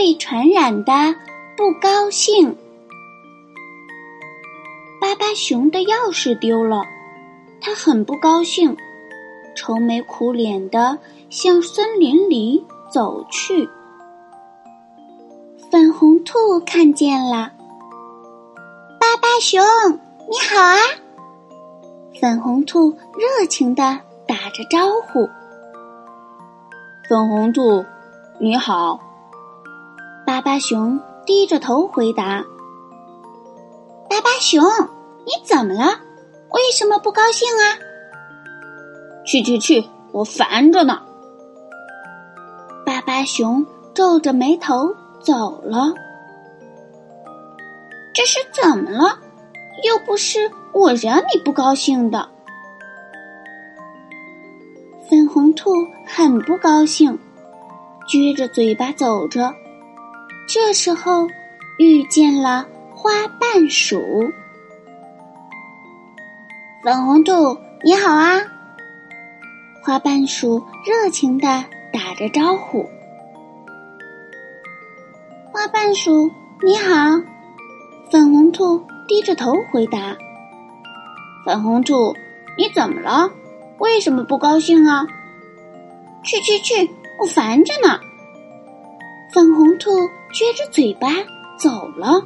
[0.00, 1.14] 会传染的
[1.58, 2.56] 不高兴。
[4.98, 6.80] 巴巴熊的钥匙丢了，
[7.60, 8.74] 他很不高兴，
[9.54, 10.96] 愁眉苦脸的
[11.28, 13.68] 向森林里走去。
[15.70, 17.52] 粉红兔看见了，
[18.98, 19.62] 巴巴熊，
[20.30, 20.78] 你好啊！
[22.18, 25.28] 粉红兔热情的打着招呼。
[27.06, 27.84] 粉红兔，
[28.38, 28.98] 你好。
[30.50, 32.44] 巴巴熊低着头回答
[34.10, 34.64] ：“巴巴熊，
[35.24, 36.00] 你怎么了？
[36.50, 37.78] 为什么不高兴啊
[39.24, 41.02] ？”“去去去，我烦着呢。”
[42.84, 45.94] 巴巴熊皱着眉头走了。
[48.12, 49.20] 这是怎么了？
[49.84, 52.28] 又不是我惹你不高兴的。
[55.08, 55.70] 粉红兔
[56.08, 57.16] 很不高兴，
[58.08, 59.54] 撅着嘴巴走着。
[60.46, 61.28] 这时候，
[61.78, 64.32] 遇见了花瓣鼠。
[66.82, 68.40] 粉红兔，你好啊！
[69.82, 71.46] 花瓣鼠热情的
[71.92, 72.88] 打着招呼。
[75.52, 76.30] 花瓣鼠，
[76.62, 77.22] 你好！
[78.10, 80.16] 粉红兔低着头回答。
[81.44, 82.14] 粉红兔，
[82.58, 83.30] 你怎么了？
[83.78, 85.06] 为什么不高兴啊？
[86.22, 86.90] 去去去，
[87.20, 88.00] 我烦着呢。
[89.32, 89.90] 粉红兔。
[90.32, 91.08] 撅着嘴巴
[91.58, 92.22] 走了，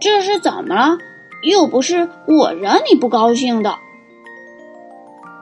[0.00, 0.98] 这是怎么了？
[1.44, 3.78] 又不是我惹你不高兴的。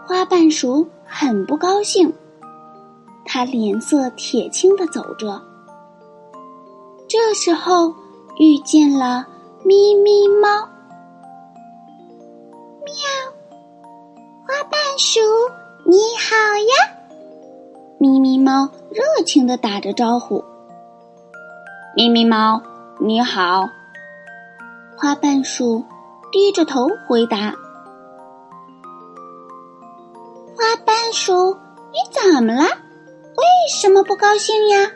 [0.06, 2.12] 花瓣鼠很不高兴，
[3.24, 5.40] 它脸色铁青的走着。
[7.08, 7.94] 这时候
[8.38, 9.26] 遇见了
[9.64, 10.68] 咪咪猫，
[12.84, 12.94] 喵！
[14.46, 15.20] 花瓣鼠
[15.86, 16.97] 你好呀！
[18.00, 20.44] 咪咪猫热情的打着招呼。
[21.96, 22.62] 咪咪猫，
[23.00, 23.68] 你好。
[24.96, 25.84] 花瓣鼠
[26.30, 27.38] 低着头回答
[30.56, 31.56] ：“花瓣鼠，
[31.90, 32.62] 你怎么了？
[32.62, 34.92] 为什么不高兴呀？”“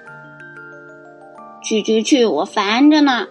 [1.64, 3.26] 去去去，我烦着呢。”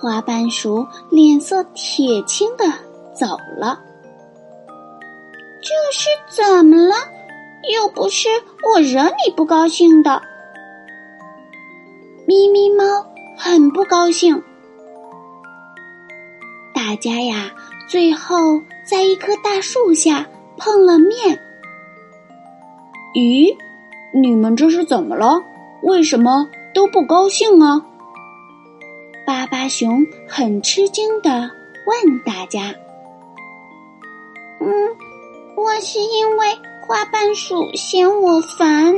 [0.00, 2.64] 花瓣鼠脸色铁青的
[3.14, 3.78] 走了。
[5.62, 6.96] 这是怎么了？
[7.68, 8.28] 又不是
[8.62, 10.22] 我惹你不高兴的。
[12.26, 12.84] 咪咪猫
[13.36, 14.42] 很不高兴，
[16.74, 17.50] 大家呀，
[17.88, 18.36] 最后
[18.84, 20.26] 在一棵大树下
[20.56, 21.38] 碰了面。
[23.14, 23.56] 咦，
[24.14, 25.42] 你们这是怎么了？
[25.82, 27.84] 为什么都不高兴啊？
[29.26, 31.50] 巴巴熊很吃惊的
[31.86, 32.74] 问大家
[34.60, 34.68] ：“嗯，
[35.56, 36.46] 我是因为
[36.90, 38.94] 花瓣鼠嫌我烦。”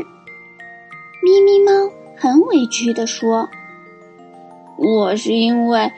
[1.22, 1.92] 咪咪猫。
[2.16, 3.50] 很委屈的说
[4.78, 5.92] ：“我是因为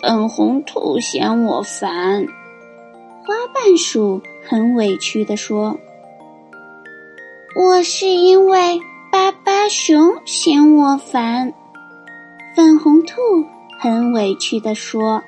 [0.00, 2.26] 粉红兔嫌我烦。”
[3.24, 5.78] 花瓣鼠很委屈的说
[7.54, 8.80] ：“我是因为
[9.12, 11.54] 巴巴熊嫌我烦。”
[12.56, 13.14] 粉红兔
[13.78, 15.22] 很委屈的说：“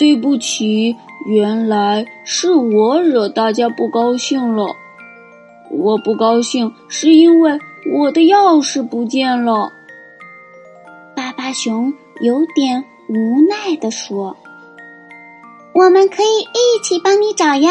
[0.00, 4.76] 对不起，原来是我惹大家不高兴了。”
[5.72, 7.56] 我不高兴，是因为
[7.92, 9.72] 我的钥匙不见了。
[11.14, 14.36] 巴巴熊有点无奈地说
[15.72, 17.70] ：“我们可以一起帮你找呀。”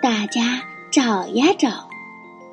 [0.00, 0.62] 大家
[0.92, 1.68] 找呀找，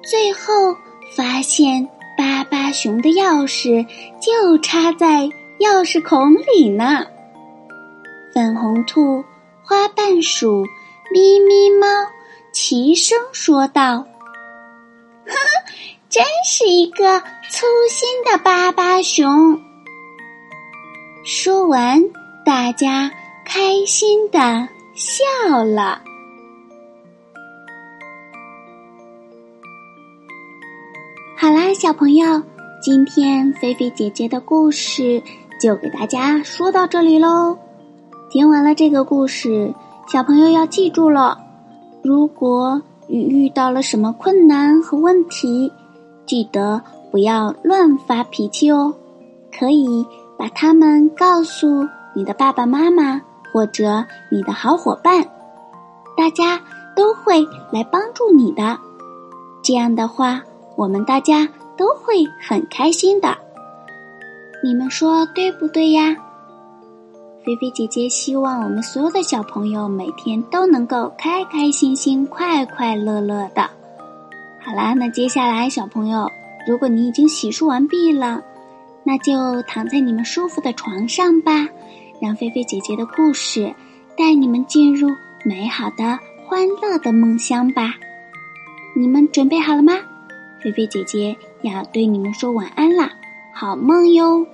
[0.04, 0.76] 最后
[1.16, 1.88] 发现
[2.18, 3.86] 巴巴熊的钥匙
[4.20, 5.30] 就插在
[5.60, 7.06] 钥匙孔里呢。
[8.34, 9.24] 粉红兔、
[9.64, 10.66] 花瓣鼠、
[11.14, 11.88] 咪咪猫。
[12.52, 13.98] 齐声说道
[15.26, 15.36] ：“呵呵，
[16.08, 17.20] 真是一个
[17.50, 19.60] 粗心的巴巴熊。”
[21.26, 22.00] 说完，
[22.46, 23.12] 大家
[23.44, 26.00] 开心的笑了。
[31.36, 32.42] 好啦，小朋友，
[32.84, 35.22] 今天菲菲姐姐的故事
[35.60, 37.58] 就给大家说到这里喽。
[38.34, 39.76] 听完了这个故事，
[40.08, 41.38] 小朋友要记住了：
[42.02, 45.72] 如果你遇到了什么困难和问题，
[46.26, 46.82] 记得
[47.12, 48.92] 不要乱发脾气哦。
[49.56, 50.04] 可以
[50.36, 53.22] 把他们告诉你的爸爸妈妈
[53.54, 55.24] 或者你的好伙伴，
[56.18, 56.60] 大家
[56.96, 58.80] 都会来帮助你的。
[59.62, 60.42] 这样的话，
[60.76, 61.48] 我们大家
[61.78, 63.38] 都会很开心的。
[64.64, 66.18] 你们说对不对呀？
[67.45, 73.69] 菲菲姐姐希望我们所有的小朋友每天都能够开开心心、快快乐乐的。
[74.62, 76.31] 好啦，那接下来小朋友，
[76.66, 78.42] 如果你已经洗漱完毕了。
[79.04, 81.68] 那就躺在你们舒服的床上吧，
[82.22, 83.75] 让菲菲姐姐的故事
[84.18, 85.10] 带你们进入
[85.44, 87.94] 美好的、欢乐的梦乡吧。
[88.96, 89.96] 你们准备好了吗？
[90.63, 93.12] 菲菲姐姐要对你们说晚安啦，
[93.54, 94.48] 好梦哟。